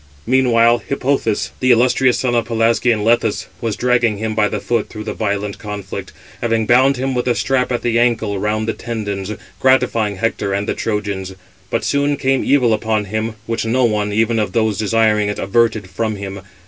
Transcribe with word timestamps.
Meanwhile 0.25 0.79
Hippothous, 0.89 1.51
the 1.59 1.69
illustrious 1.69 2.17
son 2.17 2.33
of 2.33 2.45
Pelasgian 2.45 3.03
Lethus, 3.03 3.45
was 3.61 3.75
dragging 3.75 4.17
him 4.17 4.33
by 4.33 4.47
the 4.47 4.59
foot 4.59 4.89
through 4.89 5.03
the 5.03 5.13
violent 5.13 5.59
conflict, 5.59 6.11
having 6.41 6.65
bound 6.65 6.97
him 6.97 7.13
with 7.13 7.27
a 7.27 7.35
strap 7.35 7.71
at 7.71 7.83
the 7.83 7.99
ancle 7.99 8.39
round 8.39 8.67
the 8.67 8.73
tendons, 8.73 9.31
gratifying 9.59 10.15
Hector 10.15 10.53
and 10.53 10.67
the 10.67 10.73
Trojans. 10.73 11.35
But 11.69 11.83
soon 11.83 12.17
came 12.17 12.43
evil 12.43 12.73
upon 12.73 13.05
him, 13.05 13.35
which 13.45 13.63
no 13.63 13.85
one, 13.85 14.11
even 14.11 14.39
of 14.39 14.53
those 14.53 14.79
desiring 14.79 15.29
it, 15.29 15.37
averted 15.37 15.87
from 15.87 16.15
him. 16.15 16.41